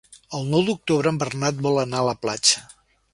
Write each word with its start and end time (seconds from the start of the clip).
El 0.37 0.47
nou 0.53 0.63
d'octubre 0.69 1.11
en 1.15 1.19
Bernat 1.23 1.61
vol 1.67 1.77
anar 1.83 1.99
a 2.01 2.07
la 2.09 2.17
platja. 2.25 2.65